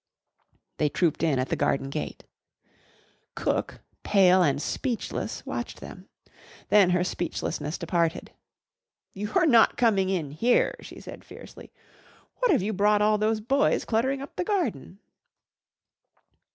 [0.77, 2.23] They trooped in at the garden gate.
[3.35, 6.09] Cook, pale and speechless, watched them.
[6.69, 8.31] Then her speechlessness departed.
[9.13, 11.71] "You're not coming in here!" she said fiercely.
[12.37, 14.97] "What've you brought all those boys cluttering up the garden?"